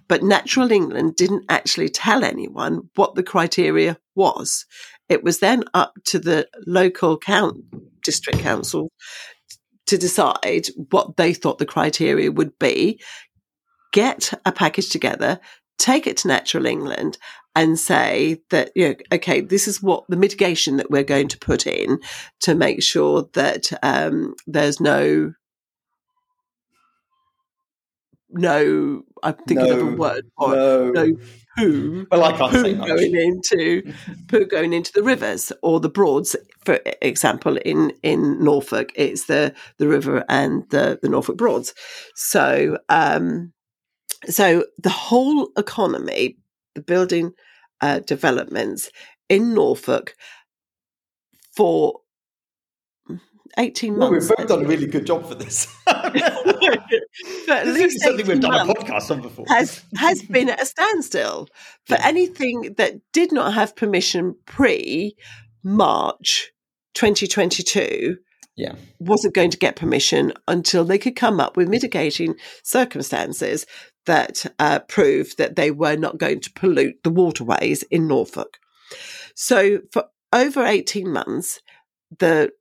[0.07, 4.65] But Natural England didn't actually tell anyone what the criteria was.
[5.09, 7.57] It was then up to the local count,
[8.03, 8.89] district council
[9.91, 12.97] to decide what they thought the criteria would be,
[13.91, 15.37] get a package together,
[15.77, 17.17] take it to Natural England
[17.57, 21.37] and say that, you know, okay, this is what the mitigation that we're going to
[21.37, 21.99] put in
[22.39, 25.33] to make sure that um, there's no
[28.31, 30.25] no, I'm thinking no, of a word.
[30.39, 31.15] no, no
[31.57, 32.07] poo.
[32.11, 32.87] Well, I can't poo say much.
[32.87, 33.93] going into
[34.27, 36.35] poo going into the rivers or the Broads.
[36.65, 41.73] For example, in in Norfolk, it's the the river and the the Norfolk Broads.
[42.15, 43.53] So, um,
[44.27, 46.37] so the whole economy,
[46.75, 47.33] the building
[47.81, 48.91] uh, developments
[49.29, 50.15] in Norfolk
[51.55, 52.00] for
[53.57, 54.29] 18 well, months.
[54.29, 55.67] we've both done a really good job for this.
[55.85, 59.45] but at this least something we've done a podcast on before.
[59.49, 61.47] Has, has been at a standstill
[61.85, 62.07] for yeah.
[62.07, 65.15] anything that did not have permission pre
[65.63, 66.51] March
[66.93, 68.17] 2022.
[68.57, 68.75] Yeah.
[68.99, 73.65] Wasn't going to get permission until they could come up with mitigating circumstances
[74.05, 78.57] that uh, proved that they were not going to pollute the waterways in Norfolk.
[79.35, 81.59] So for over 18 months,
[82.19, 82.51] the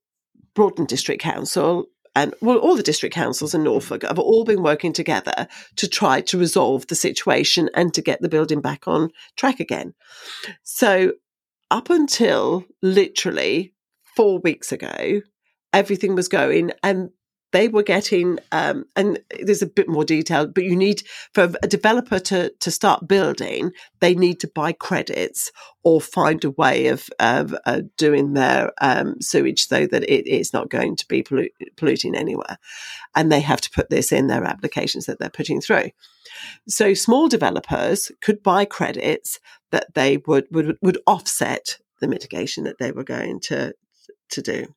[0.60, 4.92] Broadland District Council and well, all the district councils in Norfolk have all been working
[4.92, 9.58] together to try to resolve the situation and to get the building back on track
[9.58, 9.94] again.
[10.62, 11.12] So,
[11.70, 13.72] up until literally
[14.14, 15.22] four weeks ago,
[15.72, 17.08] everything was going, and
[17.52, 21.02] they were getting, um, and there's a bit more detail, but you need
[21.34, 25.50] for a developer to to start building, they need to buy credits
[25.82, 30.52] or find a way of of uh, doing their um, sewage so that it is
[30.52, 32.58] not going to be pollu- polluting anywhere,
[33.14, 35.90] and they have to put this in their applications that they're putting through.
[36.68, 39.40] So small developers could buy credits
[39.70, 43.74] that they would would would offset the mitigation that they were going to
[44.30, 44.74] to do.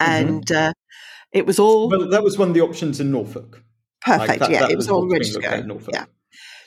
[0.00, 0.46] And.
[0.46, 0.68] Mm-hmm.
[0.68, 0.72] Uh,
[1.30, 1.90] it was all.
[1.90, 3.62] Well, that was one of the options in Norfolk.
[4.00, 4.28] Perfect.
[4.28, 5.80] Like that, yeah, that it was, was all ready to go.
[5.92, 6.06] Yeah.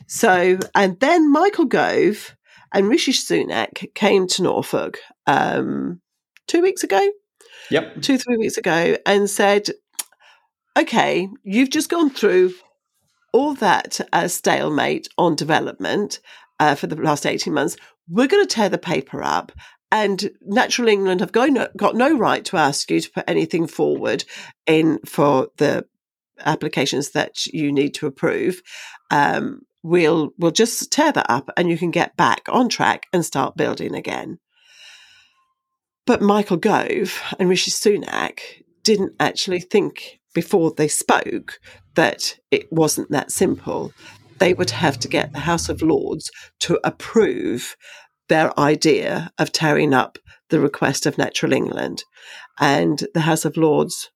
[0.08, 2.36] So, and then Michael Gove
[2.74, 6.02] and Rishi Sunak came to Norfolk um,
[6.48, 7.02] two weeks ago.
[7.70, 8.02] Yep.
[8.02, 9.70] Two, three weeks ago and said,
[10.78, 12.54] okay, you've just gone through
[13.32, 16.20] all that uh, stalemate on development
[16.60, 17.78] uh, for the last 18 months.
[18.10, 19.54] We're going to tear the paper up
[19.92, 24.24] and Natural England have got no, right to ask you to put anything forward
[24.66, 25.86] in for the
[26.40, 28.62] applications that you need to approve.
[29.12, 33.26] Um, we'll we'll just tear that up, and you can get back on track and
[33.26, 34.40] start building again.
[36.06, 38.40] But Michael Gove and Rishi Sunak
[38.84, 41.60] didn't actually think before they spoke
[41.96, 43.94] that it wasn't that simple.
[44.40, 46.32] They would have to get the House of Lords
[46.62, 47.76] to approve
[48.32, 50.18] their idea of tearing up
[50.50, 52.06] the request of Natural England.
[52.62, 54.10] And the House of Lords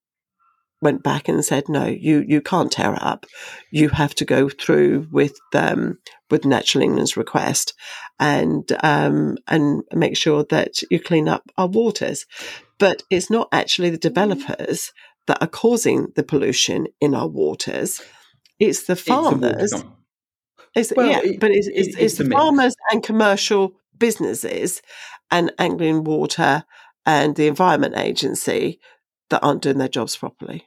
[0.82, 3.26] went back and said, no, you, you can't tear it up.
[3.72, 6.00] You have to go through with, um,
[6.32, 7.74] with Natural England's request
[8.18, 12.26] and, um, and make sure that you clean up our waters.
[12.80, 14.94] But it's not actually the developers
[15.28, 18.02] that are causing the pollution in our waters.
[18.62, 19.74] It's the farmers.
[19.74, 19.84] It's,
[20.74, 24.82] it's well, yeah, it, but it's, it's, it's, it's the farmers and commercial businesses
[25.32, 26.64] and Anglian Water
[27.06, 28.80] and the Environment Agency
[29.30, 30.66] that aren't doing their jobs properly.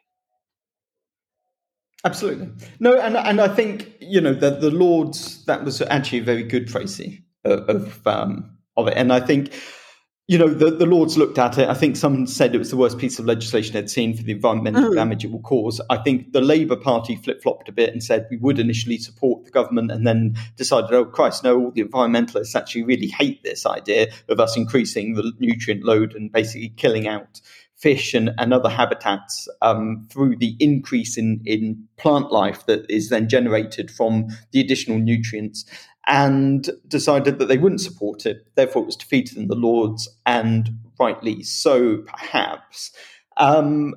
[2.04, 2.48] Absolutely.
[2.78, 6.44] No, and and I think, you know, the, the Lords, that was actually a very
[6.44, 8.94] good Tracy of, of, um, of it.
[8.96, 9.52] And I think
[10.28, 11.70] you know, the, the Lords looked at it.
[11.70, 14.32] I think some said it was the worst piece of legislation they'd seen for the
[14.32, 14.94] environmental mm.
[14.94, 15.80] damage it will cause.
[15.88, 19.46] I think the Labour Party flip flopped a bit and said we would initially support
[19.46, 23.64] the government and then decided, oh, Christ, no, all the environmentalists actually really hate this
[23.64, 27.40] idea of us increasing the nutrient load and basically killing out
[27.74, 33.08] fish and, and other habitats um, through the increase in, in plant life that is
[33.08, 35.64] then generated from the additional nutrients
[36.08, 38.46] and decided that they wouldn't support it.
[38.56, 42.90] Therefore, it was defeated in the Lords, and rightly so, perhaps.
[43.36, 43.94] Um,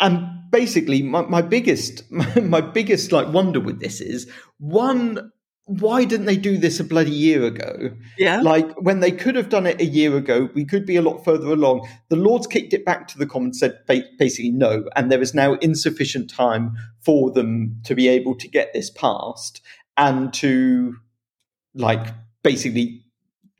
[0.00, 5.32] and basically, my, my biggest, my, my biggest like wonder with this is one
[5.68, 7.90] why didn't they do this a bloody year ago?
[8.16, 8.40] Yeah.
[8.40, 11.24] Like when they could have done it a year ago, we could be a lot
[11.24, 11.88] further along.
[12.08, 15.54] The Lords kicked it back to the Commons, said basically no, and there is now
[15.54, 19.60] insufficient time for them to be able to get this passed
[19.96, 20.96] and to
[21.74, 22.06] like
[22.42, 23.02] basically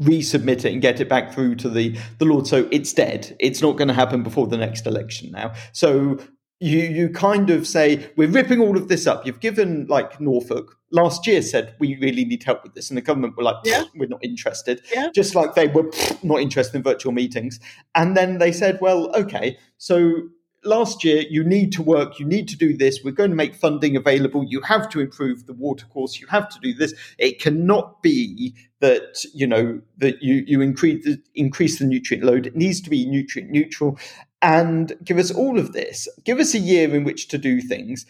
[0.03, 2.47] resubmit it and get it back through to the the Lord.
[2.47, 3.37] So it's dead.
[3.41, 5.53] It's not going to happen before the next election now.
[5.73, 6.19] So
[6.61, 9.27] you you kind of say we're ripping all of this up.
[9.27, 13.03] You've given like Norfolk last year said we really need help with this, and the
[13.03, 13.85] government were like, Yeah.
[13.95, 14.81] we're not interested.
[14.95, 15.09] Yeah.
[15.15, 15.91] Just like they were
[16.23, 17.59] not interested in virtual meetings,
[17.95, 20.29] and then they said, well, okay, so
[20.67, 23.01] last year you need to work, you need to do this.
[23.05, 24.45] We're going to make funding available.
[24.45, 26.21] You have to improve the water course.
[26.21, 26.95] You have to do this.
[27.19, 32.47] It cannot be that you know that you you increase the, increase the nutrient load.
[32.47, 33.99] It needs to be nutrient neutral
[34.43, 36.09] and give us all of this.
[36.25, 38.07] Give us a year in which to do things.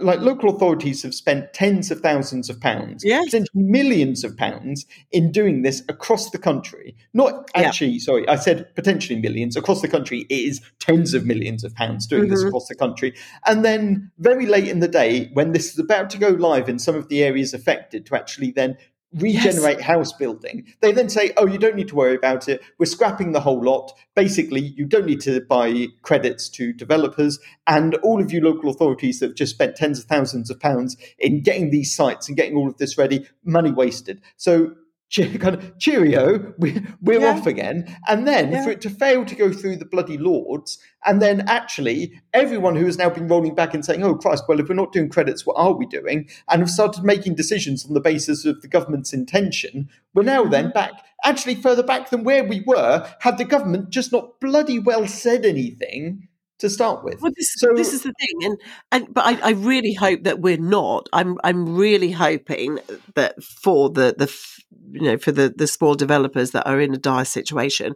[0.00, 3.24] Like local authorities have spent tens of thousands of pounds, Yes.
[3.24, 6.94] potentially millions of pounds in doing this across the country.
[7.14, 7.62] Not Yeah.
[7.68, 10.26] actually, sorry, I said potentially millions across the country.
[10.28, 12.48] It is tens of millions of pounds doing this Mhm.
[12.48, 13.14] across the country.
[13.46, 16.78] And then very late in the day, when this is about to go live in
[16.78, 18.76] some of the areas affected, to actually then
[19.14, 20.66] regenerate house building.
[20.80, 22.62] They then say, oh, you don't need to worry about it.
[22.78, 23.92] We're scrapping the whole lot.
[24.14, 27.38] Basically, you don't need to buy credits to developers.
[27.66, 30.96] And all of you local authorities that have just spent tens of thousands of pounds
[31.18, 34.20] in getting these sites and getting all of this ready, money wasted.
[34.36, 34.74] So,
[35.16, 37.32] kind of cheerio, we, we're Yeah.
[37.32, 37.96] off again.
[38.08, 38.64] And then Yeah.
[38.64, 42.86] for it to fail to go through the bloody Lords, and then actually everyone who
[42.86, 45.44] has now been rolling back and saying, oh, Christ, well, if we're not doing credits,
[45.46, 46.28] what are we doing?
[46.48, 50.64] And have started making decisions on the basis of the government's intention, we're now then
[50.66, 50.72] Mm-hmm.
[50.74, 50.92] back,
[51.24, 55.44] actually further back than where we were, had the government just not bloody well said
[55.44, 57.20] anything to start with.
[57.20, 58.58] Well, this, So- this is the thing, and
[58.92, 61.08] and but I, I really hope that we're not.
[61.12, 62.78] I'm I'm really hoping
[63.16, 64.32] that for the the
[64.92, 67.94] you know for the the small developers that are in a dire situation,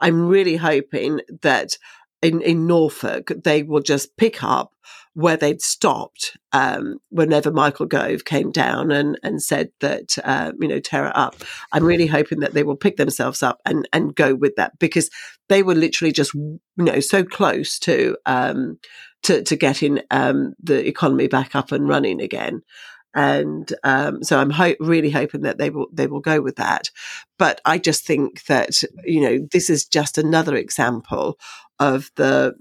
[0.00, 1.78] I'm really hoping that
[2.22, 4.72] in in Norfolk they will just pick up
[5.14, 10.68] where they'd stopped um, whenever Michael Gove came down and and said that uh, you
[10.68, 11.36] know tear it up.
[11.72, 15.10] I'm really hoping that they will pick themselves up and and go with that because
[15.48, 18.78] they were literally just you know so close to um
[19.24, 22.62] to to getting um the economy back up and running again
[23.14, 26.90] and um so i'm ho- really hoping that they will they will go with that
[27.38, 31.38] but i just think that you know this is just another example
[31.78, 32.54] of the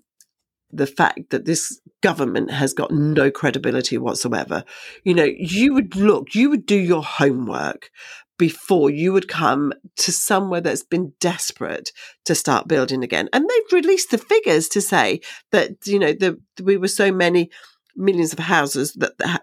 [0.72, 4.64] the fact that this government has got no credibility whatsoever
[5.04, 7.90] you know you would look you would do your homework
[8.38, 11.92] before you would come to somewhere that's been desperate
[12.26, 13.30] to start building again.
[13.34, 15.22] And they've released the figures to say
[15.52, 17.50] that, you know, the, we were so many
[17.98, 19.42] millions of houses that, that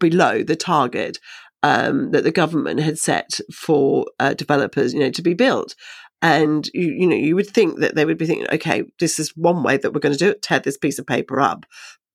[0.00, 1.18] below the target
[1.62, 5.74] um, that the government had set for uh, developers, you know, to be built.
[6.20, 9.36] And you, you know, you would think that they would be thinking, okay, this is
[9.36, 11.66] one way that we're going to do it, tear this piece of paper up,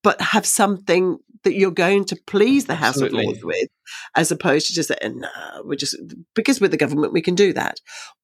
[0.04, 3.20] but have something that you're going to please the House Absolutely.
[3.20, 3.70] of Lords with,
[4.16, 5.30] as opposed to just saying, no,
[5.64, 5.96] we're just
[6.36, 7.80] because we're the government, we can do that.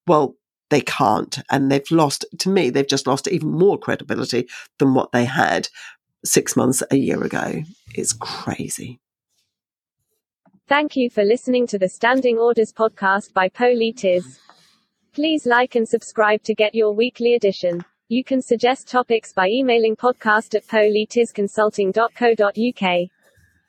[0.07, 0.35] Well,
[0.69, 2.25] they can't, and they've lost.
[2.39, 4.47] To me, they've just lost even more credibility
[4.79, 5.69] than what they had
[6.25, 7.63] six months, a year ago.
[7.93, 8.99] It's crazy.
[10.67, 14.39] Thank you for listening to the Standing Orders podcast by Poli Tiz.
[15.13, 17.85] Please like and subscribe to get your weekly edition.
[18.09, 23.09] You can suggest topics by emailing podcast at polytizconsulting.co.uk.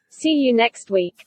[0.09, 1.26] See you next week.